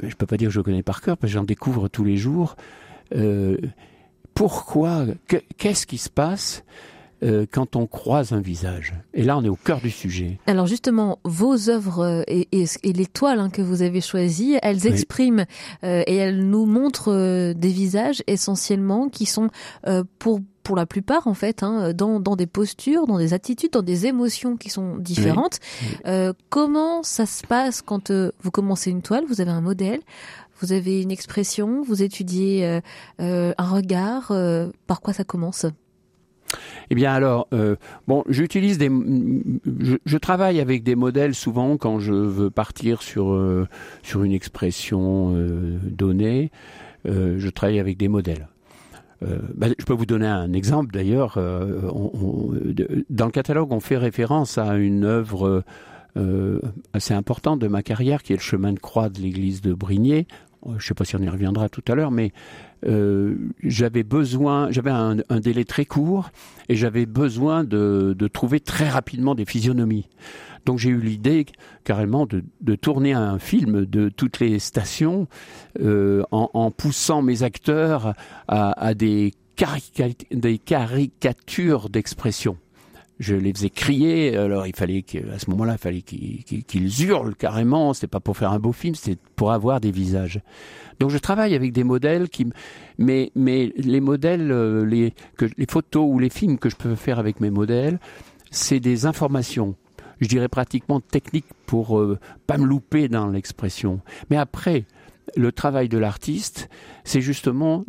je 0.00 0.14
peux 0.14 0.26
pas 0.26 0.36
dire 0.36 0.48
que 0.48 0.54
je 0.54 0.60
connais 0.60 0.82
par 0.82 1.00
cœur 1.00 1.16
parce 1.16 1.32
que 1.32 1.38
j'en 1.38 1.44
découvre 1.44 1.88
tous 1.88 2.04
les 2.04 2.16
jours. 2.16 2.56
Euh, 3.14 3.56
pourquoi 4.34 5.06
Qu'est-ce 5.56 5.86
qui 5.86 5.98
se 5.98 6.10
passe 6.10 6.64
euh, 7.24 7.46
quand 7.50 7.74
on 7.74 7.86
croise 7.86 8.32
un 8.32 8.40
visage? 8.40 8.94
Et 9.14 9.22
là, 9.22 9.36
on 9.36 9.44
est 9.44 9.48
au 9.48 9.56
cœur 9.56 9.80
du 9.80 9.90
sujet. 9.90 10.38
Alors 10.46 10.66
justement, 10.66 11.18
vos 11.24 11.70
œuvres 11.70 12.04
euh, 12.04 12.22
et, 12.28 12.46
et, 12.52 12.92
les 12.92 13.06
toiles 13.06 13.40
hein, 13.40 13.50
que 13.50 13.62
vous 13.62 13.82
avez 13.82 14.00
choisies, 14.00 14.58
elles 14.62 14.86
expriment 14.86 15.44
et 15.82 16.14
elles 16.14 16.46
nous 16.46 16.66
montrent 16.66 17.52
des 17.52 17.68
visages 17.68 18.22
essentiellement 18.26 19.08
qui 19.08 19.26
sont 19.26 19.48
pour 20.18 20.40
pour 20.68 20.76
la 20.76 20.84
plupart 20.84 21.26
en 21.26 21.32
fait 21.32 21.62
hein, 21.62 21.94
dans, 21.94 22.20
dans 22.20 22.36
des 22.36 22.46
postures, 22.46 23.06
dans 23.06 23.16
des 23.16 23.32
attitudes, 23.32 23.72
dans 23.72 23.80
des 23.80 24.04
émotions 24.04 24.58
qui 24.58 24.68
sont 24.68 24.98
différentes. 24.98 25.60
comment 26.50 27.02
ça 27.02 27.24
se 27.24 27.46
passe 27.46 27.80
quand 27.80 28.12
vous 28.12 28.50
commencez 28.50 28.90
une 28.90 29.00
toile 29.00 29.24
Vous 29.26 29.40
avez 29.40 29.50
un 29.50 29.62
modèle, 29.62 30.00
vous 30.60 30.74
avez 30.74 31.00
une 31.00 31.10
expression, 31.10 31.80
vous 31.82 32.02
étudiez 32.02 32.82
un 33.18 33.52
regard. 33.56 34.30
par 34.86 35.00
quoi 35.00 35.14
ça 35.14 35.24
commence? 35.24 35.64
Eh 36.90 36.94
bien 36.94 37.12
alors, 37.12 37.48
euh, 37.52 37.76
bon, 38.06 38.24
j'utilise 38.28 38.78
des, 38.78 38.90
je, 39.80 39.96
je, 40.04 40.18
travaille 40.18 40.60
avec 40.60 40.82
des 40.82 40.94
modèles 40.94 41.34
souvent 41.34 41.76
quand 41.76 41.98
je 41.98 42.14
veux 42.14 42.50
partir 42.50 43.02
sur 43.02 43.32
euh, 43.32 43.66
sur 44.02 44.24
une 44.24 44.32
expression 44.32 45.34
euh, 45.34 45.78
donnée. 45.82 46.50
Euh, 47.06 47.36
je 47.38 47.48
travaille 47.48 47.80
avec 47.80 47.96
des 47.96 48.08
modèles. 48.08 48.48
Bah, 49.20 49.66
je 49.76 49.84
peux 49.84 49.94
vous 49.94 50.06
donner 50.06 50.26
un 50.26 50.52
exemple 50.52 50.92
d'ailleurs. 50.92 51.34
dans 51.36 53.26
le 53.26 53.32
catalogue, 53.32 53.72
on 53.72 53.80
fait 53.80 53.96
référence 53.96 54.58
à 54.58 54.76
une 54.76 55.04
œuvre 55.04 55.64
assez 56.92 57.14
importante 57.14 57.58
de 57.58 57.68
ma 57.68 57.82
carrière, 57.82 58.22
qui 58.22 58.32
est 58.32 58.36
le 58.36 58.42
chemin 58.42 58.72
de 58.72 58.78
croix 58.78 59.08
de 59.08 59.20
l'église 59.20 59.60
de 59.60 59.74
Brignais. 59.74 60.26
Je 60.66 60.72
ne 60.72 60.80
sais 60.80 60.94
pas 60.94 61.04
si 61.04 61.16
on 61.16 61.20
y 61.20 61.28
reviendra 61.28 61.68
tout 61.68 61.82
à 61.88 61.94
l'heure, 61.94 62.10
mais 62.10 62.32
euh, 62.86 63.36
j'avais 63.62 64.02
besoin, 64.02 64.70
j'avais 64.70 64.90
un, 64.90 65.16
délai 65.40 65.64
très 65.64 65.84
court 65.84 66.30
et 66.68 66.76
j'avais 66.76 67.06
besoin 67.06 67.64
de, 67.64 68.14
trouver 68.32 68.60
très 68.60 68.88
rapidement 68.88 69.34
des 69.34 69.44
physionomies. 69.44 70.08
Donc 70.66 70.78
j'ai 70.78 70.90
eu 70.90 71.00
l'idée 71.00 71.46
carrément 71.84 72.26
de, 72.26 72.74
tourner 72.74 73.12
un 73.12 73.38
film 73.38 73.86
de 73.86 74.08
toutes 74.08 74.40
les 74.40 74.58
stations 74.58 75.28
euh, 75.80 76.22
en, 76.30 76.70
poussant 76.70 77.22
mes 77.22 77.42
acteurs 77.42 78.14
à, 78.48 78.94
des 78.94 79.32
caricatures 79.56 81.88
d'expression 81.88 82.56
je 83.18 83.34
les 83.34 83.52
faisais 83.52 83.70
crier. 83.70 84.36
Alors 84.36 84.66
il 84.66 84.74
fallait 84.74 85.02
qu'à 85.02 85.38
ce 85.38 85.50
moment-là, 85.50 85.74
il 85.74 85.78
fallait 85.78 86.02
qu'ils 86.02 87.02
hurlent 87.04 87.34
carrément. 87.34 87.94
C'était 87.94 88.06
pas 88.06 88.20
pour 88.20 88.36
faire 88.36 88.52
un 88.52 88.58
beau 88.58 88.72
film, 88.72 88.94
c'était 88.94 89.20
pour 89.36 89.52
avoir 89.52 89.80
des 89.80 89.90
visages. 89.90 90.40
Donc 91.00 91.10
je 91.10 91.18
travaille 91.18 91.54
avec 91.54 91.72
des 91.72 91.84
modèles 91.84 92.28
qui, 92.28 92.46
mais 92.98 93.30
mais 93.34 93.72
les 93.76 94.00
modèles, 94.00 94.50
euh, 94.50 94.84
les 94.84 95.14
que 95.36 95.46
les 95.56 95.66
photos 95.68 96.06
ou 96.08 96.18
les 96.18 96.30
films 96.30 96.58
que 96.58 96.68
je 96.68 96.76
peux 96.76 96.94
faire 96.94 97.18
avec 97.18 97.40
mes 97.40 97.50
modèles, 97.50 97.98
c'est 98.50 98.80
des 98.80 99.06
informations. 99.06 99.76
Je 100.20 100.26
dirais 100.26 100.48
pratiquement 100.48 101.00
techniques 101.00 101.46
pour 101.66 101.98
euh, 101.98 102.18
pas 102.46 102.58
me 102.58 102.66
louper 102.66 103.08
dans 103.08 103.28
l'expression. 103.28 104.00
Mais 104.30 104.36
après, 104.36 104.84
le 105.36 105.52
travail 105.52 105.88
de 105.88 105.98
l'artiste, 105.98 106.68
c'est 107.04 107.20
justement 107.20 107.84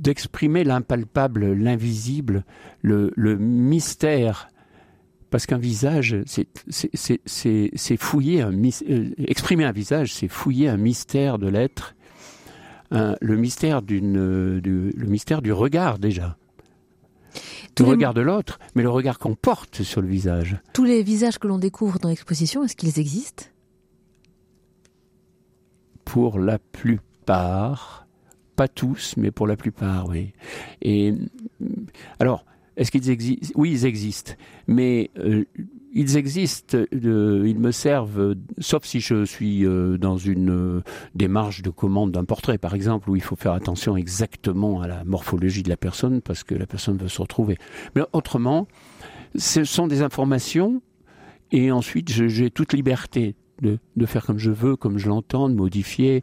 d'exprimer 0.00 0.64
l'impalpable, 0.64 1.52
l'invisible, 1.52 2.44
le, 2.82 3.12
le 3.16 3.36
mystère 3.36 4.48
parce 5.30 5.46
qu'un 5.46 5.58
visage, 5.58 6.16
c'est 6.26 7.96
fouiller 7.96 8.42
un 8.42 8.52
euh, 8.52 9.10
exprimer 9.18 9.64
un 9.64 9.72
visage, 9.72 10.12
c'est 10.12 10.28
fouiller 10.28 10.68
un 10.68 10.76
mystère 10.76 11.38
de 11.38 11.46
l'être, 11.46 11.94
le 12.90 13.36
mystère 13.36 13.82
d'une, 13.82 14.58
le 14.58 15.06
mystère 15.06 15.40
du 15.40 15.52
regard 15.52 15.98
déjà. 15.98 16.36
le 17.78 17.84
regard 17.84 18.14
de 18.14 18.20
l'autre, 18.20 18.58
mais 18.74 18.82
le 18.82 18.90
regard 18.90 19.18
qu'on 19.20 19.36
porte 19.36 19.82
sur 19.82 20.00
le 20.02 20.08
visage. 20.08 20.58
Tous 20.72 20.84
les 20.84 21.04
visages 21.04 21.38
que 21.38 21.46
l'on 21.46 21.58
découvre 21.58 22.00
dans 22.00 22.08
l'exposition, 22.08 22.64
est-ce 22.64 22.74
qu'ils 22.74 22.98
existent? 22.98 23.44
Pour 26.04 26.40
la 26.40 26.58
plupart, 26.58 28.08
pas 28.60 28.68
tous, 28.68 29.14
mais 29.16 29.30
pour 29.30 29.46
la 29.46 29.56
plupart, 29.56 30.06
oui. 30.10 30.34
Et 30.82 31.14
alors, 32.18 32.44
est-ce 32.76 32.90
qu'ils 32.90 33.08
existent 33.08 33.48
Oui, 33.54 33.70
ils 33.72 33.86
existent. 33.86 34.34
Mais 34.66 35.10
euh, 35.16 35.44
ils 35.94 36.18
existent, 36.18 36.76
euh, 36.76 37.44
ils 37.46 37.58
me 37.58 37.70
servent, 37.70 38.36
sauf 38.58 38.84
si 38.84 39.00
je 39.00 39.24
suis 39.24 39.64
euh, 39.64 39.96
dans 39.96 40.18
une 40.18 40.82
démarche 41.14 41.62
de 41.62 41.70
commande 41.70 42.12
d'un 42.12 42.26
portrait, 42.26 42.58
par 42.58 42.74
exemple, 42.74 43.08
où 43.08 43.16
il 43.16 43.22
faut 43.22 43.34
faire 43.34 43.54
attention 43.54 43.96
exactement 43.96 44.82
à 44.82 44.86
la 44.86 45.04
morphologie 45.04 45.62
de 45.62 45.70
la 45.70 45.78
personne 45.78 46.20
parce 46.20 46.44
que 46.44 46.54
la 46.54 46.66
personne 46.66 46.98
veut 46.98 47.08
se 47.08 47.22
retrouver. 47.22 47.56
Mais 47.94 48.02
autrement, 48.12 48.68
ce 49.36 49.64
sont 49.64 49.86
des 49.86 50.02
informations 50.02 50.82
et 51.50 51.72
ensuite 51.72 52.10
j'ai 52.10 52.50
toute 52.50 52.74
liberté 52.74 53.36
de, 53.62 53.78
de, 53.96 54.06
faire 54.06 54.26
comme 54.26 54.38
je 54.38 54.50
veux, 54.50 54.76
comme 54.76 54.98
je 54.98 55.08
l'entends, 55.08 55.48
de 55.48 55.54
modifier. 55.54 56.22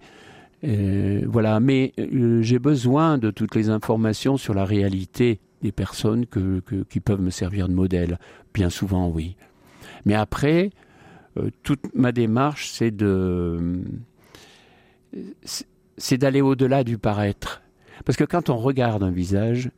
Voilà, 0.64 1.60
mais 1.60 1.94
j'ai 2.42 2.60
besoin 2.60 3.18
de 3.18 3.32
toutes 3.32 3.56
les 3.56 3.70
informations 3.70 4.38
sur 4.38 4.54
la 4.54 4.66
réalité 4.66 5.40
des 5.62 5.72
personnes 5.72 6.26
qui 6.26 7.00
peuvent 7.00 7.22
me 7.22 7.30
servir 7.30 7.68
de 7.68 7.74
modèle. 7.74 8.20
Bien 8.54 8.70
souvent, 8.70 9.08
oui. 9.08 9.36
Mais 10.06 10.14
après, 10.14 10.72
euh, 11.38 11.50
toute 11.64 11.94
ma 11.96 12.12
démarche, 12.12 12.70
c'est 12.70 12.92
de, 12.92 13.84
c'est 15.98 16.18
d'aller 16.18 16.42
au-delà 16.42 16.84
du 16.84 16.98
paraître. 16.98 17.62
Parce 18.06 18.18
que 18.18 18.24
quand 18.24 18.50
on 18.50 18.58
regarde 18.58 19.04
un 19.04 19.12
visage, 19.12 19.72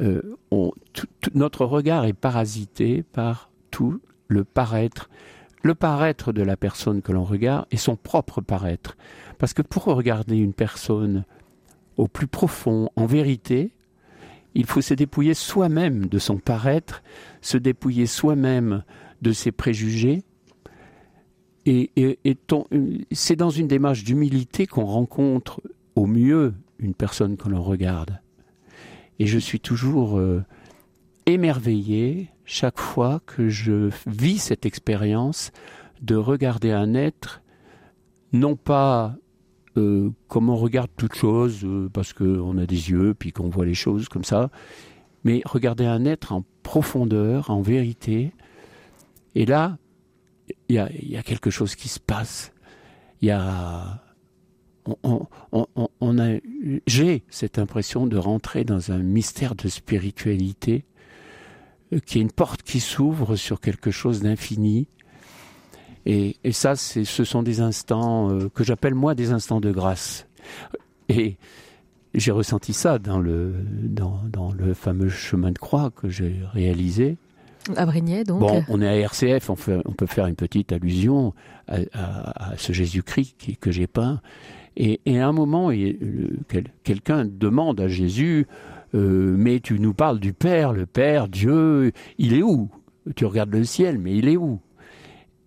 euh, 0.00 0.22
on, 0.50 0.72
notre 1.34 1.64
regard 1.64 2.04
est 2.04 2.12
parasité 2.12 3.02
par 3.02 3.50
tout 3.70 4.00
le 4.28 4.44
paraître. 4.44 5.08
Le 5.64 5.74
paraître 5.74 6.34
de 6.34 6.42
la 6.42 6.58
personne 6.58 7.00
que 7.00 7.10
l'on 7.10 7.24
regarde 7.24 7.64
et 7.70 7.78
son 7.78 7.96
propre 7.96 8.42
paraître. 8.42 8.98
Parce 9.38 9.54
que 9.54 9.62
pour 9.62 9.84
regarder 9.84 10.36
une 10.36 10.52
personne 10.52 11.24
au 11.96 12.06
plus 12.06 12.26
profond, 12.26 12.90
en 12.96 13.06
vérité, 13.06 13.72
il 14.54 14.66
faut 14.66 14.82
se 14.82 14.92
dépouiller 14.92 15.32
soi-même 15.32 16.04
de 16.04 16.18
son 16.18 16.36
paraître, 16.36 17.02
se 17.40 17.56
dépouiller 17.56 18.04
soi-même 18.04 18.84
de 19.22 19.32
ses 19.32 19.52
préjugés. 19.52 20.22
Et, 21.64 21.90
c'est 23.12 23.36
dans 23.36 23.48
une 23.48 23.66
démarche 23.66 24.04
d'humilité 24.04 24.66
qu'on 24.66 24.84
rencontre 24.84 25.62
au 25.96 26.04
mieux 26.04 26.52
une 26.78 26.92
personne 26.92 27.38
que 27.38 27.48
l'on 27.48 27.62
regarde. 27.62 28.20
Et 29.18 29.26
je 29.26 29.38
suis 29.38 29.60
toujours 29.60 30.18
euh, 30.18 30.44
émerveillé 31.24 32.28
chaque 32.44 32.78
fois 32.78 33.20
que 33.26 33.48
je 33.48 33.90
vis 34.06 34.38
cette 34.38 34.66
expérience 34.66 35.50
de 36.02 36.16
regarder 36.16 36.70
un 36.70 36.94
être 36.94 37.42
non 38.32 38.56
pas 38.56 39.16
euh, 39.76 40.10
comme 40.28 40.50
on 40.50 40.56
regarde 40.56 40.90
toute 40.96 41.14
chose, 41.14 41.64
euh, 41.64 41.88
parce 41.92 42.12
qu'on 42.12 42.58
a 42.58 42.66
des 42.66 42.90
yeux, 42.90 43.14
puis 43.18 43.32
qu'on 43.32 43.48
voit 43.48 43.66
les 43.66 43.74
choses 43.74 44.08
comme 44.08 44.22
ça, 44.22 44.50
mais 45.24 45.42
regarder 45.44 45.84
un 45.84 46.04
être 46.04 46.32
en 46.32 46.44
profondeur, 46.62 47.50
en 47.50 47.60
vérité, 47.60 48.32
et 49.34 49.46
là, 49.46 49.78
il 50.68 50.76
y 50.76 51.16
a, 51.16 51.22
quelque 51.22 51.50
chose 51.50 51.74
qui 51.74 51.88
se 51.88 51.98
passe. 51.98 52.52
Il 53.20 53.28
y 53.28 53.30
a, 53.30 54.00
j'ai 56.86 57.24
cette 57.28 57.58
impression 57.58 58.06
de 58.06 58.16
rentrer 58.16 58.64
dans 58.64 58.92
un 58.92 58.98
mystère 58.98 59.56
de 59.56 59.68
spiritualité, 59.68 60.84
euh, 61.94 61.98
qui 62.04 62.18
est 62.18 62.22
une 62.22 62.32
porte 62.32 62.62
qui 62.62 62.80
s'ouvre 62.80 63.36
sur 63.36 63.60
quelque 63.60 63.90
chose 63.90 64.20
d'infini, 64.20 64.86
et, 66.06 66.36
et 66.44 66.52
ça, 66.52 66.76
ce 66.76 67.04
sont 67.04 67.42
des 67.42 67.60
instants 67.60 68.30
euh, 68.30 68.48
que 68.48 68.62
j'appelle 68.62 68.94
moi 68.94 69.14
des 69.14 69.32
instants 69.32 69.60
de 69.60 69.72
grâce. 69.72 70.26
Et 71.08 71.36
j'ai 72.14 72.30
ressenti 72.30 72.72
ça 72.72 72.98
dans 72.98 73.18
le, 73.18 73.54
dans, 73.82 74.20
dans 74.30 74.52
le 74.52 74.74
fameux 74.74 75.08
chemin 75.08 75.50
de 75.50 75.58
croix 75.58 75.90
que 75.90 76.08
j'ai 76.08 76.40
réalisé. 76.52 77.16
À 77.76 77.86
Brignais, 77.86 78.24
donc. 78.24 78.40
Bon, 78.40 78.62
on 78.68 78.82
est 78.82 78.88
à 78.88 78.96
RCF, 78.96 79.48
on, 79.48 79.56
on 79.86 79.92
peut 79.92 80.06
faire 80.06 80.26
une 80.26 80.36
petite 80.36 80.72
allusion 80.72 81.32
à, 81.66 82.52
ce 82.58 82.72
Jésus-Christ 82.72 83.58
que 83.58 83.70
j'ai 83.70 83.86
peint. 83.86 84.20
Et, 84.76 85.00
à 85.06 85.28
un 85.28 85.32
moment, 85.32 85.70
quelqu'un 86.82 87.24
demande 87.24 87.80
à 87.80 87.88
Jésus, 87.88 88.46
euh, 88.94 89.34
mais 89.36 89.60
tu 89.60 89.78
nous 89.80 89.94
parles 89.94 90.20
du 90.20 90.32
Père, 90.32 90.72
le 90.72 90.86
Père, 90.86 91.28
Dieu, 91.28 91.92
il 92.18 92.34
est 92.34 92.42
où? 92.42 92.70
Tu 93.16 93.24
regardes 93.24 93.52
le 93.52 93.64
ciel, 93.64 93.98
mais 93.98 94.16
il 94.16 94.28
est 94.28 94.36
où? 94.36 94.60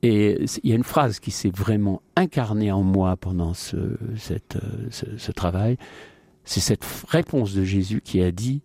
Et 0.03 0.45
il 0.63 0.69
y 0.69 0.73
a 0.73 0.75
une 0.75 0.83
phrase 0.83 1.19
qui 1.19 1.31
s'est 1.31 1.49
vraiment 1.49 2.01
incarnée 2.15 2.71
en 2.71 2.83
moi 2.83 3.17
pendant 3.17 3.53
ce, 3.53 3.97
ce 4.15 5.31
travail, 5.31 5.77
c'est 6.43 6.59
cette 6.59 6.85
réponse 7.07 7.53
de 7.53 7.63
Jésus 7.63 8.01
qui 8.01 8.21
a 8.21 8.31
dit, 8.31 8.61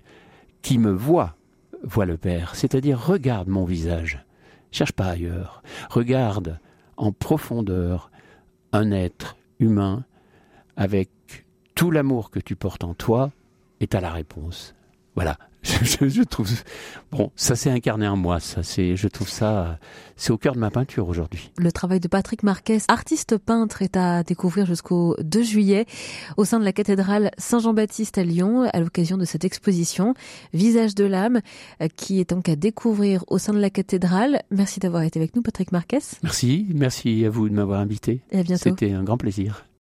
qui 0.61 0.79
me 0.79 0.93
voit, 0.93 1.37
voit 1.83 2.07
le 2.07 2.17
Père, 2.17 2.55
c'est-à-dire 2.55 3.05
regarde 3.05 3.49
mon 3.49 3.65
visage, 3.65 4.25
cherche 4.71 4.93
pas 4.93 5.07
ailleurs, 5.07 5.63
regarde 5.91 6.61
en 6.97 7.13
profondeur 7.13 8.11
un 8.73 8.93
être 8.93 9.37
humain 9.59 10.05
avec 10.77 11.11
tout 11.75 11.91
l'amour 11.91 12.31
que 12.31 12.41
tu 12.41 12.57
portes 12.57 12.85
en 12.85 12.95
toi 12.95 13.33
est 13.83 13.95
à 13.95 14.01
la 14.01 14.11
réponse. 14.11 14.75
Voilà, 15.15 15.37
je, 15.63 16.23
trouve 16.23 16.49
bon, 17.13 17.31
ça 17.37 17.55
s'est 17.55 17.71
incarné 17.71 18.09
en 18.09 18.17
moi. 18.17 18.41
Ça, 18.41 18.65
c'est, 18.65 18.97
je 18.97 19.07
trouve 19.07 19.29
ça, 19.29 19.79
c'est 20.17 20.33
au 20.33 20.39
cœur 20.39 20.55
de 20.55 20.59
ma 20.59 20.71
peinture 20.71 21.07
aujourd'hui. 21.07 21.53
Le 21.57 21.71
travail 21.71 22.01
de 22.01 22.09
Patrick 22.09 22.43
Marquez, 22.43 22.79
artiste 22.89 23.39
peintre, 23.39 23.83
est 23.83 23.97
à 23.97 24.25
découvrir 24.25 24.67
jusqu'au 24.67 25.15
2 25.23 25.43
juillet 25.43 25.87
au 26.37 26.45
sein 26.45 26.59
de 26.59 26.65
la 26.65 26.73
cathédrale 26.73 27.31
Saint-Jean-Baptiste 27.39 28.19
à 28.19 28.25
Lyon, 28.25 28.69
à 28.73 28.81
l'occasion 28.81 29.17
de 29.17 29.25
cette 29.25 29.45
exposition 29.45 30.15
Visage 30.53 30.97
de 30.97 31.05
l'âme, 31.05 31.41
qui 31.97 32.19
est 32.19 32.31
donc 32.31 32.49
à 32.49 32.57
découvrir 32.57 33.25
au 33.29 33.39
sein 33.39 33.53
de 33.53 33.61
la 33.61 33.71
cathédrale. 33.71 34.43
Merci 34.51 34.81
d'avoir 34.81 35.03
été 35.03 35.21
avec 35.21 35.37
nous, 35.37 35.43
Patrick 35.43 35.71
Marquez. 35.71 35.99
Merci, 36.25 36.67
merci 36.75 37.25
à 37.25 37.31
vous 37.31 37.49
de 37.49 37.55
m'avoir 37.55 37.81
invité. 37.81 38.21
Et 38.33 38.41
à 38.41 38.43
bientôt. 38.43 38.63
C'était 38.65 38.93
un 38.93 39.05
grand 39.05 39.17
plaisir. 39.17 39.65